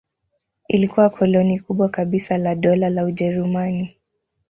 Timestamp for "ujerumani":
3.05-3.97